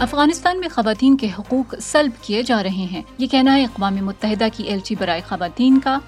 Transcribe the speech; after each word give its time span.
افغانستان 0.00 0.60
میں 0.60 0.68
خواتین 0.68 1.16
کے 1.16 1.28
حقوق 1.38 1.74
سلب 1.82 2.10
کیے 2.22 2.42
جا 2.42 2.62
رہے 2.62 2.68
ہیں۔ 2.68 3.02
یہ 3.18 3.26
کہنا 3.26 3.56
ہے 3.56 3.64
اقوام 3.64 3.94
متحدہ 3.94 4.46
کی 4.56 4.64
ایلچی 4.64 4.94
برائے 4.98 5.20
خواتین 5.28 5.80
کا۔ 5.80 5.98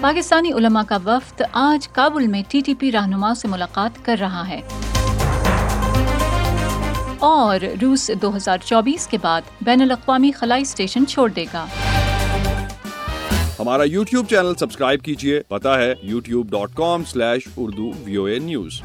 پاکستانی 0.00 0.52
علماء 0.52 0.82
کا 0.82 0.98
وفد 1.04 1.42
آج 1.52 1.88
کابل 1.88 2.26
میں 2.26 2.42
ٹی 2.48 2.60
ٹی 2.60 2.74
پی 2.74 2.92
رہنما 2.92 3.34
سے 3.34 3.48
ملاقات 3.48 4.04
کر 4.04 4.16
رہا 4.20 4.48
ہے۔ 4.48 4.60
اور 7.18 7.60
روس 7.82 8.10
دو 8.22 8.36
ہزار 8.36 8.58
چوبیس 8.58 9.06
کے 9.06 9.18
بعد 9.22 9.40
بین 9.60 9.82
الاقوامی 9.82 10.32
خلائی 10.32 10.62
اسٹیشن 10.62 11.06
چھوڑ 11.06 11.30
دے 11.30 11.44
گا۔ 11.52 11.66
ہمارا 13.58 13.84
یوٹیوب 13.84 14.28
چینل 14.30 14.54
سبسکرائب 14.54 15.02
کیجیے 15.02 15.40
پتا 15.48 15.78
ہے 15.78 15.94
YouTube 16.02 16.50
dot 16.50 16.74
com 16.76 17.04
slash 17.04 17.48
Urdu 17.56 17.90
V O 18.04 18.24
A 18.24 18.38
news. 18.38 18.80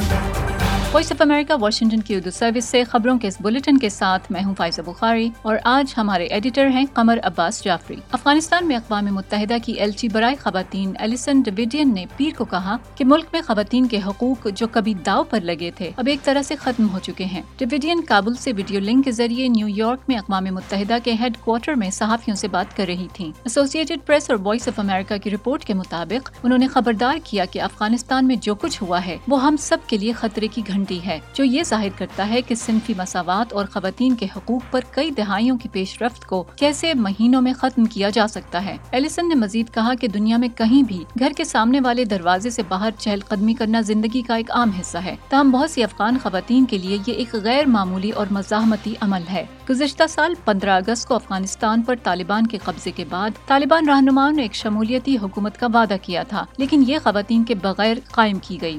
Voice 0.94 1.12
of 1.12 1.22
America, 1.22 1.54
Washington 1.60 2.02
کی 2.02 2.16
اردو 2.16 2.32
سروس 2.32 2.66
سے 2.66 2.84
خبروں 2.84 3.18
کے 3.20 3.28
اس 3.28 3.38
بلٹن 3.42 3.78
کے 3.78 3.90
ساتھ 3.90 4.32
میں 4.32 4.44
ہوں 4.44 4.56
فائزہ 4.58 4.82
بخاری 4.82 5.30
اور 5.42 5.56
آج 5.64 5.94
ہمارے 5.98 6.26
ایڈیٹر 6.26 6.68
ہیں 6.68 6.86
قمر 6.94 7.20
عباس 7.24 7.64
جعفری۔ 7.64 7.96
افغانستان 8.12 8.68
میں 8.68 8.76
اقوام 8.76 9.06
متحدہ 9.06 9.58
کی 9.66 9.74
ایل 9.74 9.92
چی 9.92 10.08
برائے 10.10 10.36
خواتین 10.36 10.94
ایلیسن 11.00 11.42
ڈویڈین 11.42 11.94
نے 11.94 12.06
پیر 12.18 12.38
کو 12.38 12.46
کہا 12.46 12.78
کہ 12.96 13.06
ملک 13.06 13.26
میں 13.34 13.42
خواتین 13.42 13.88
کے 13.88 14.00
حقوق 14.08 14.48
جو 14.56 14.68
کبھی 14.68 14.94
داؤ 14.94 15.24
پر 15.24 15.40
لگے 15.40 15.72
تھے، 15.76 15.92
اب 15.98 16.08
ایک 16.08 16.20
طرح 16.24 16.42
سے 16.42 16.56
ختم 16.56 16.90
ہو 16.94 17.00
چکے 17.00 17.26
ہیں۔ 17.26 17.42
ڈویڈین 17.58 18.02
کابل 18.02 18.36
سے 18.36 18.54
ویڈیو 18.54 18.80
لنک 18.80 19.06
کے 19.06 19.12
ذریعے 19.12 19.48
نیو 19.48 19.68
یارک 19.68 20.00
میں 20.08 20.18
اقوام 20.18 20.44
متحدہ 20.44 20.98
کے 21.04 21.14
ہیڈ 21.20 21.38
کوارٹر 21.38 21.74
میں 21.74 21.90
صحافیوں 21.90 22.36
سے 22.36 22.48
بات 22.48 22.78
کر 22.78 22.86
رہی 22.86 23.08
تھیں۔ 23.14 23.28
ایسوسیٹڈ 23.28 24.06
پریس 24.06 24.30
اور 24.30 24.40
وائس 24.44 24.68
آف 24.68 24.80
امریکہ 24.80 25.18
کی 25.18 25.30
رپورٹ 25.30 25.66
کے 25.66 25.74
مطابق 25.74 26.32
انہوں 26.44 26.60
نے 26.60 26.68
خبردار 26.68 27.18
کیا 27.24 27.46
کہ 27.46 27.62
افغانستان 27.62 28.28
میں 28.28 28.36
جو 28.36 28.56
کچھ 28.56 28.84
ہوا 28.84 29.06
ہے، 29.06 29.18
وہ 29.28 29.44
ہم 29.44 29.56
سب 29.60 29.78
کے 29.88 29.98
لیے 29.98 30.12
خطرے 30.12 30.48
کی 30.48 30.62
گھنٹی 30.68 30.82
ہے، 31.06 31.20
جو 31.34 31.44
یہ 31.44 31.64
ظاہر 31.64 31.88
کرتا 31.98 32.30
ہے 32.30 32.42
کہ 32.42 32.56
صنفی 32.56 32.94
مساوات 32.98 33.54
اور 33.54 33.66
خواتین 33.66 34.16
کے 34.16 34.28
حقوق 34.36 34.72
پر 34.72 34.80
کئی 34.92 35.12
دہائیوں 35.12 35.58
کی 35.58 35.70
پیش 35.70 36.02
رفت 36.02 36.26
کو 36.26 36.44
کیسے 36.56 36.94
مہینوں 36.94 37.42
میں 37.42 37.54
ختم 37.54 37.86
کیا 37.86 38.10
جا 38.10 38.28
سکتا 38.28 38.66
ہے۔ 38.66 38.78
ایلیسن 38.92 39.30
نے 39.30 39.36
مزید 39.36 39.74
کہا 39.74 39.94
کہ 40.02 40.08
دنیا 40.08 40.38
میں 40.38 40.48
کہیں 40.58 40.84
بھی 40.84 41.04
گھر 41.20 41.32
کے 41.38 41.44
سامنے 41.44 41.80
والے 41.84 42.06
دروازے 42.06 42.50
سے 42.50 42.62
باہر 42.68 42.90
چہل 42.98 43.20
قدمی 43.28 43.54
کرنا 43.54 43.82
زندگی 43.82 44.22
کا 44.22 44.36
ایک 44.36 44.52
عام 44.52 44.70
حصہ 44.70 44.98
ہے۔ 44.98 45.16
تاہم، 45.30 45.52
بہت 45.52 45.70
سی 45.70 45.84
افغان 45.84 46.18
خواتین 46.24 46.66
کے 46.66 46.78
لیے 46.78 46.98
یہ 47.08 47.14
ایک 47.14 47.36
غیر 47.36 47.66
معمولی 47.66 48.10
اور 48.10 48.28
مزاحمتی 48.32 48.94
عمل 49.02 49.22
ہے۔ 49.32 49.46
گزشتہ 49.70 50.04
سال 50.10 50.34
پندرہ 50.46 50.76
اگست 50.76 51.08
کو 51.08 51.16
افغانستان 51.16 51.82
پر 51.82 51.96
طالبان 52.04 52.48
کے 52.48 52.58
قبضے 52.64 52.92
کے 52.92 53.06
بعد 53.10 53.30
طالبان 53.48 53.90
رہنماؤں 53.90 54.32
نے 54.32 54.42
ایک 54.42 54.54
شمولیتی 54.54 55.18
حکومت 55.22 55.58
کا 55.58 55.68
وعدہ 55.74 55.96
کیا 56.02 56.24
تھا، 56.24 56.46
لیکن 56.58 56.84
یہ 56.88 56.98
خواتین 57.04 57.44
کے 57.44 57.56
بغیر 57.56 57.98
قائم 58.12 58.38
کی 58.42 58.58
گئی۔ 58.62 58.78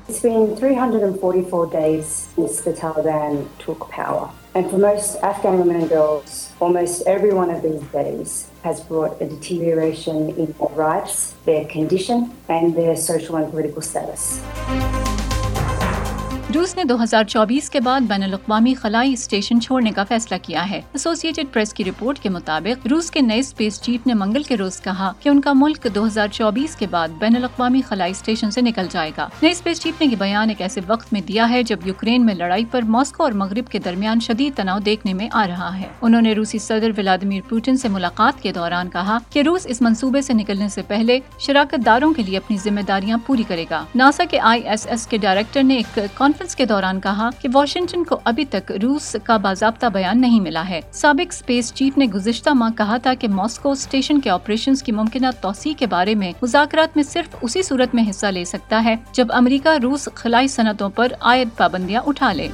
Days, 1.94 2.28
the 2.62 2.72
Taliban 2.72 3.46
took 3.58 3.88
power. 3.90 4.30
And 4.54 4.70
for 4.70 4.78
most 4.78 5.16
Afghan 5.22 5.58
women 5.58 5.76
and 5.76 5.88
girls, 5.88 6.52
almost 6.60 7.06
every 7.06 7.32
one 7.32 7.50
of 7.50 7.62
these 7.62 7.82
days 7.92 8.48
has 8.62 8.80
brought 8.80 9.20
a 9.20 9.26
deterioration 9.26 10.30
in 10.30 10.54
their 10.58 10.68
rights, 10.70 11.34
their 11.44 11.64
condition, 11.66 12.32
and 12.48 12.74
their 12.76 12.96
social 12.96 13.36
and 13.36 13.50
political 13.50 13.82
status. 13.82 14.40
روس 16.54 16.76
نے 16.76 16.84
دو 16.84 17.02
ہزار 17.02 17.24
چوبیس 17.24 17.70
کے 17.70 17.80
بعد 17.80 18.00
بین 18.00 18.22
الاقوامی 18.22 18.74
خلائی 18.74 19.12
station 19.12 19.60
چھوڑنے 19.60 19.90
کا 19.90 20.04
فیصلہ 20.04 20.36
کیا 20.42 20.70
ہے۔ 20.70 20.80
ایسوسیٹڈ 20.92 21.52
پریس 21.52 21.74
کی 21.74 21.84
رپورٹ 21.84 22.18
کے 22.18 22.28
مطابق، 22.28 22.86
روس 22.86 23.10
کے 23.10 23.20
نئے 23.20 23.38
اسپیس 23.38 23.80
چیف 23.82 24.06
نے 24.06 24.14
منگل 24.14 24.42
کے 24.42 24.56
روز 24.56 24.80
کہا 24.80 25.12
کہ 25.20 25.28
ان 25.28 25.40
کا 25.40 25.52
ملک 25.54 25.86
دو 25.94 26.06
ہزار 26.06 26.28
چوبیس 26.32 26.76
کے 26.76 26.86
بعد 26.90 27.08
بین 27.18 27.36
الاقوامی 27.36 27.82
خلائی 27.82 28.10
اسٹیشن 28.10 28.50
سے 28.50 28.60
نکل 28.60 28.86
جائے 28.90 29.10
گا۔ 29.16 29.28
نئے 29.42 29.50
اسپیس 29.50 29.80
چیف 29.80 30.00
نے 30.00 30.06
یہ 30.10 30.16
بیان 30.16 30.48
ایک 30.48 30.60
ایسے 30.60 30.80
وقت 30.86 31.12
میں 31.12 31.20
دیا 31.20 31.50
ہے 31.50 31.62
جب 31.62 31.78
یوکرین 31.84 32.26
میں 32.26 32.34
لڑائی 32.34 32.64
پر 32.70 32.82
ماسکو 32.82 33.22
اور 33.22 33.32
مغرب 33.32 33.70
کے 33.70 33.78
درمیان 33.78 34.20
شدید 34.20 34.56
تناؤ 34.56 34.78
دیکھنے 34.78 35.14
میں 35.14 35.28
آ 35.32 35.46
رہا 35.48 35.78
ہے۔ 35.78 35.88
انہوں 36.02 36.22
نے 36.22 36.32
روسی 36.32 36.58
صدر 36.58 36.90
ولادیمیر 36.98 37.40
پوٹن 37.48 37.76
سے 37.76 37.88
ملاقات 37.88 38.42
کے 38.42 38.52
دوران 38.52 38.90
کہا 38.90 39.18
کہ 39.30 39.42
روس 39.42 39.66
اس 39.66 39.82
منصوبے 39.82 40.22
سے 40.22 40.32
نکلنے 40.32 40.68
سے 40.68 40.82
پہلے 40.82 41.18
شراکت 41.38 41.86
داروں 41.86 42.12
کے 42.14 42.22
لیے 42.22 42.36
اپنی 42.36 42.56
ذمہ 42.64 42.80
داریاں 42.80 43.18
پوری 43.26 43.42
کرے 43.48 43.64
گا۔ 43.70 43.84
ناسا 43.94 44.24
کے 44.24 44.40
آئی 44.40 44.62
ایس 44.62 44.86
ایس 44.86 45.06
کے 45.06 45.16
ڈائریکٹر 45.16 45.62
نے 45.62 45.76
ایک 45.76 45.98
کانفرنس 46.14 46.43
کے 46.56 46.64
دوران 46.64 47.00
کہا 47.00 47.30
کہ 47.40 47.48
واشنگٹن 47.52 48.04
کو 48.04 48.18
ابھی 48.24 48.44
تک 48.44 48.72
روس 48.82 49.16
کا 49.24 49.36
باضابطہ 49.36 49.86
بیان 49.86 50.20
نہیں 50.20 50.40
ملا 50.40 50.68
ہے۔ 50.68 50.80
سابق 50.92 51.32
اسپیس 51.32 51.74
چیف 51.74 51.98
نے 51.98 52.04
گزشتہ 52.04 52.50
ماہ 52.50 52.70
کہا 52.78 52.96
تھا 52.96 53.14
کہ 53.14 53.28
ماسکو 53.28 53.70
اسٹیشن 53.70 54.20
کے 54.20 54.30
آپریشن 54.30 54.74
کی 54.74 54.92
ممکنہ 54.92 55.26
توسیع 55.40 55.72
کے 55.78 55.86
بارے 55.86 56.14
میں 56.14 56.32
مذاکرات 56.42 56.96
میں 56.96 57.04
صرف 57.04 57.36
اسی 57.42 57.62
صورت 57.62 57.94
میں 57.94 58.10
حصہ 58.10 58.26
لے 58.26 58.44
سکتا 58.44 58.84
ہے 58.84 58.96
جب 59.12 59.26
امریکہ 59.32 59.68
روس 59.82 60.08
خلائی 60.14 60.48
صنعتوں 60.48 60.90
پر 60.90 61.12
عائد 61.20 61.48
پابندیاں 61.56 62.02
اٹھا 62.06 62.32
لے۔ 62.32 62.48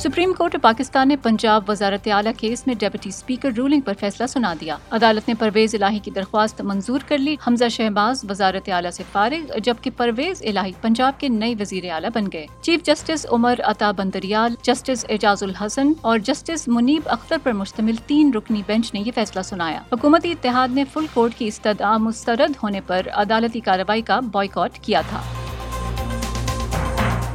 سپریم 0.00 0.32
کورٹ 0.32 0.56
پاکستان 0.62 1.08
نے 1.08 1.16
پنجاب 1.16 1.64
وزارت 1.68 2.08
اعلیٰ 2.08 2.32
کیس 2.38 2.66
میں 2.66 2.74
ڈیپٹی 2.74 3.08
اسپیکر 3.08 3.50
رولنگ 3.56 3.80
پر 3.80 3.92
فیصلہ 4.00 4.26
سنا 4.26 4.54
دیا۔ 4.60 4.76
عدالت 4.90 5.28
نے 5.28 5.34
پرویز 5.34 5.74
الہی 5.74 5.98
کی 5.98 6.10
درخواست 6.10 6.60
منظور 6.60 7.00
کر 7.08 7.18
لی۔ 7.18 7.36
حمزہ 7.46 7.64
شہباز 7.70 8.24
وزارت 8.30 8.68
اعلیٰ 8.68 8.90
سے 8.90 9.02
فارغ، 9.12 9.58
جبکہ 9.58 9.90
پرویز 9.96 10.42
الہی 10.42 10.72
پنجاب 10.80 11.20
کے 11.20 11.28
نئے 11.28 11.54
وزیر 11.60 11.90
اعلیٰ 11.90 12.10
بن 12.14 12.24
گئے۔ 12.32 12.46
Chief 12.62 12.82
justice 12.82 13.26
Umar 13.30 13.54
Ata 13.64 13.90
بندریال، 13.90 14.54
justice 14.62 15.04
اعجاز 15.08 15.42
الحسن 15.42 15.92
اور 16.00 16.18
جسٹس 16.18 16.68
منیب 16.68 17.02
اختر 17.06 17.36
پر 17.42 17.52
مشتمل 17.52 17.96
تین 18.06 18.30
رکنی 18.34 18.62
بینچ 18.66 18.94
نے 18.94 19.00
یہ 19.00 19.12
فیصلہ 19.14 19.42
سنایا۔ 19.42 19.80
حکومتی 19.92 20.30
اتحاد 20.30 20.68
نے 20.68 20.84
فل 20.92 21.06
کورٹ 21.14 21.34
کی 21.34 21.46
استدعا 21.46 21.96
مسترد 21.96 22.52
ہونے 22.62 22.80
پر 22.86 23.06
عدالتی 23.12 23.60
کارروائی 23.60 24.02
کا 24.02 24.20
بوائے 24.20 24.68
کیا 24.82 25.00
تھا۔ 25.00 25.22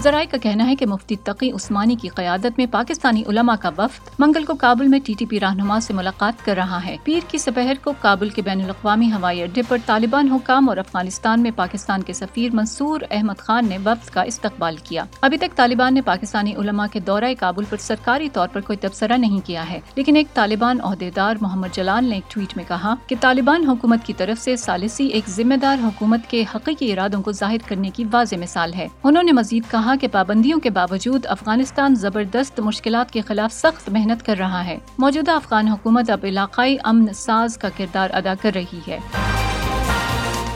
ذرائع 0.05 0.25
کا 0.31 0.37
کہنا 0.37 0.67
ہے 0.67 0.75
کہ 0.75 0.85
مفتی 0.85 1.15
تقی 1.15 1.51
عثمانی 1.51 1.95
کی 1.95 2.07
قیادت 2.07 2.57
میں 2.57 2.65
پاکستانی 2.71 3.23
علماء 3.27 3.55
کا 3.55 3.69
وفد 3.77 4.09
منگل 4.19 4.45
کو 4.45 4.55
کابل 4.55 4.87
میں 4.87 4.99
ٹی 5.05 5.13
ٹی 5.19 5.25
پی 5.25 5.39
رہنما 5.39 5.79
سے 5.79 5.93
ملاقات 5.93 6.45
کر 6.45 6.55
رہا 6.55 6.85
ہے۔ 6.85 6.95
پیر 7.03 7.19
کی 7.27 7.37
سپہر 7.37 7.73
کو 7.83 7.93
کابل 7.99 8.29
کے 8.29 8.41
بین 8.41 8.61
الاقوامی 8.61 9.11
ہوائی 9.11 9.43
اڈے 9.43 9.61
پر 9.67 9.77
طالبان 9.85 10.31
حکام 10.31 10.69
اور 10.69 10.77
افغانستان 10.77 11.41
میں 11.41 11.51
پاکستان 11.55 12.01
کے 12.01 12.13
سفیر 12.13 12.55
منصور 12.55 13.01
احمد 13.11 13.37
خان 13.37 13.65
نے 13.69 13.77
وفد 13.85 14.09
کا 14.09 14.21
استقبال 14.21 14.75
کیا۔ 14.83 15.03
ابھی 15.21 15.37
تک 15.37 15.55
طالبان 15.55 15.93
نے 15.93 16.01
پاکستانی 16.01 16.55
علماء 16.55 16.85
کے 16.91 16.99
دورہ 16.99 17.33
کابل 17.39 17.63
پر 17.69 17.77
سرکاری 17.77 18.29
طور 18.29 18.47
پر 18.47 18.61
کوئی 18.61 18.77
تبصرہ 18.77 19.17
نہیں 19.17 19.39
کیا 19.45 19.69
ہے۔ 19.69 19.79
لیکن 19.95 20.15
ایک 20.15 20.33
طالبان 20.33 20.77
عہدیدار 20.83 21.35
محمد 21.41 21.67
جلال 21.71 22.05
نے 22.05 22.15
ایک 22.15 22.31
ٹویٹ 22.31 22.57
میں 22.57 22.65
کہا 22.67 22.95
کہ 23.07 23.15
طالبان 23.21 23.69
حکومت 23.69 23.99
کی 24.05 24.13
طرف 24.13 24.41
سے 24.41 24.55
سالسی 24.55 25.07
ایک 25.07 25.29
ذمہ 25.29 25.55
دار 25.55 25.77
حکومت 25.83 26.19
کے 26.29 26.43
حقیقی 26.55 26.93
ارادوں 26.93 27.21
کو 27.21 27.31
ظاہر 27.31 27.57
کرنے 27.65 27.89
کی 27.89 28.03
واضح 28.11 28.35
مثال 28.35 28.73
ہے۔ 28.73 28.87
انہوں 29.03 29.23
نے 29.23 29.31
مزید 29.31 29.63
کہا 29.71 29.94
کہ 29.97 30.07
پابندیوں 30.11 30.59
کے 30.59 30.69
باوجود 30.69 31.25
افغانستان 31.25 31.95
زبردست 31.95 32.59
مشکلات 32.59 33.11
کے 33.11 33.21
خلاف 33.21 33.53
سخت 33.53 33.89
محنت 33.89 34.25
کر 34.25 34.37
رہا 34.37 34.65
ہے۔ 34.65 34.77
موجودہ 34.97 35.31
افغان 35.31 35.67
حکومت 35.67 36.09
اب 36.09 36.19
علاقائی 36.23 36.77
امن 36.83 37.13
ساز 37.13 37.57
کا 37.57 37.69
کردار 37.77 38.09
ادا 38.13 38.33
کر 38.41 38.51
رہی 38.55 38.79
ہے۔ 38.87 38.99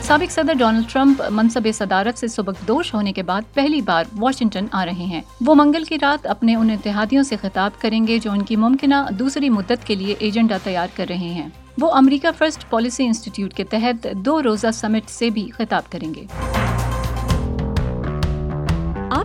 سابق 0.02 0.32
صدر 0.32 0.54
ڈونلڈ 0.54 0.92
ٹرمپ 0.92 1.22
منصب 1.30 1.68
صدارت 1.74 2.18
سے 2.18 2.28
سبق 2.28 2.68
دوش 2.68 2.94
ہونے 2.94 3.12
کے 3.12 3.22
بعد 3.22 3.42
پہلی 3.54 3.80
بار 3.80 4.04
واشنگٹن 4.18 4.66
آ 4.72 4.84
رہے 4.84 5.04
ہیں۔ 5.04 5.20
وہ 5.40 5.54
منگل 5.54 5.84
کی 5.84 5.98
رات 6.02 6.26
اپنے 6.26 6.54
ان 6.54 6.70
اتحادیوں 6.70 7.22
سے 7.22 7.36
خطاب 7.42 7.80
کریں 7.80 8.06
گے 8.06 8.18
جو 8.18 8.30
ان 8.30 8.42
کی 8.42 8.56
ممکنہ 8.56 8.94
دوسری 9.18 9.50
مدت 9.50 9.86
کے 9.86 9.94
لیے 9.94 10.14
ایجنڈا 10.18 10.56
تیار 10.62 10.88
کر 10.96 11.06
رہے 11.08 11.16
ہیں۔ 11.16 11.48
وہ 11.80 11.92
امریکہ 11.92 12.28
فرسٹ 12.38 12.70
پالیسی 12.70 13.06
انسٹیٹیوٹ 13.06 13.54
کے 13.54 13.64
تحت 13.64 14.06
دو 14.16 14.42
روزہ 14.42 14.70
سمٹ 14.74 15.10
سے 15.10 15.30
بھی 15.30 15.50
خطاب 15.56 15.92
کریں 15.92 16.14
گے۔ 16.14 16.24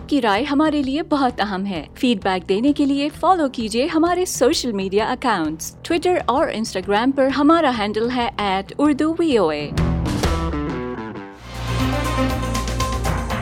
آپ 0.06 0.10
کی 0.10 0.20
رائے 0.22 0.42
ہمارے 0.44 0.82
لیے 0.82 1.02
بہت 1.02 1.40
اہم 1.40 1.66
ہے۔ 1.66 1.86
فیڈ 1.94 2.18
بیک 2.22 2.48
دینے 2.48 2.72
کے 2.72 2.84
لیے 2.84 3.08
فالو 3.20 3.48
کیجیے 3.48 3.86
ہمارے 3.86 4.24
سوشل 4.24 4.72
میڈیا 4.72 5.06
اکاؤنٹس 5.08 5.74
ٹویٹر 5.82 6.18
اور 6.26 6.48
انسٹاگرام 6.52 7.10
پر 7.10 7.26
ہمارا 7.26 7.70
ہینڈل 7.78 8.08
ہے 8.16 8.28
ایٹ 8.38 8.72
اردو 8.78 9.14
وی 9.18 9.36
او 9.38 9.48
اے 9.48 9.70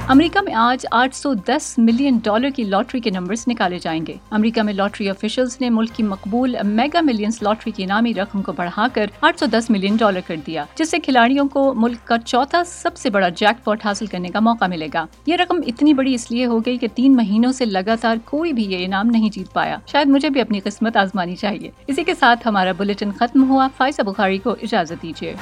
امریکہ 0.09 0.41
میں 0.41 0.55
آج 0.55 0.87
آٹھ 0.91 1.17
سو 1.17 1.35
دس 1.35 1.75
ملین 1.79 2.19
ڈالر 2.23 2.49
کی 2.51 2.65
لاٹری 2.65 3.01
کے 3.01 3.11
نمبرز 3.11 3.45
نکالے 3.49 3.79
جائیں 3.79 4.07
گے۔ 4.07 4.15
امریکہ 4.31 4.63
میں 4.63 4.73
لاٹری 4.73 5.11
آفیشلز 5.11 5.57
نے 5.61 5.71
ملک 5.71 5.91
کی 5.93 6.03
مقبول 6.03 6.57
میگا 6.65 7.01
ملینز 7.01 7.39
لاٹری 7.43 7.71
کی 7.71 7.85
انعامی 7.85 8.15
رقم 8.15 8.43
کو 8.43 8.53
بڑھا 8.53 8.87
کر 8.93 9.07
آٹھ 9.21 9.39
سو 9.39 9.47
دس 9.47 9.71
ملین 9.71 9.97
ڈالر 9.97 10.21
کر 10.27 10.37
دیا، 10.47 10.65
جس 10.75 10.91
سے 10.91 10.99
کھلاڑیوں 10.99 11.49
کو 11.49 11.75
ملک 11.75 12.07
کا 12.07 12.19
چوتھا 12.19 12.63
سب 12.65 12.97
سے 12.97 13.11
بڑا 13.11 13.29
جیک 13.29 13.65
پاٹ 13.65 13.87
حاصل 13.87 14.07
کرنے 14.07 14.29
کا 14.29 14.41
موقع 14.41 14.65
ملے 14.65 14.89
گا۔ 14.95 15.07
یہ 15.27 15.37
رقم 15.37 15.61
اتنی 15.67 15.95
بڑی 15.95 16.15
اس 16.15 16.31
لیے 16.31 16.47
ہو 16.47 16.59
گئی 16.59 16.79
کہ 16.79 16.87
تین 16.95 17.17
مہینوں 17.17 17.53
سے 17.53 17.65
لگاتار 17.65 18.17
کوئی 18.25 18.53
بھی 18.53 18.63
یہ 18.63 18.85
انعام 18.85 19.07
نہیں 19.07 19.31
جیت 19.31 19.53
پایا۔ 19.53 19.77
شاید 19.87 20.07
مجھے 20.07 20.31
بھی 20.31 20.41
اپنی 20.41 20.61
قسمت 20.61 20.97
آزمانی 20.97 21.37
چاہیے۔ 21.37 21.71
اسی 21.87 22.05
کے 22.05 22.15
ساتھ 22.15 22.49
ہمارا 22.49 22.73
بلٹن 22.77 23.13
ختم 23.13 23.49
ہوا۔ 23.51 23.69
فائزہ 23.77 24.03
بخاری 24.03 24.39
کو 24.39 24.51
اجازت 24.63 25.03
دیجیے۔ 25.03 25.35